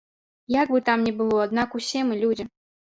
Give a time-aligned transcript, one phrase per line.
[0.53, 2.51] Як бы там не было, аднак усе мы людзі.